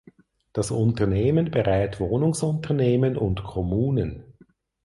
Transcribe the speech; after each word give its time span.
Das 0.51 0.71
Unternehmen 0.71 1.51
berät 1.51 1.99
Wohnungsunternehmen 1.99 3.15
und 3.15 3.43
Kommunen. 3.43 4.33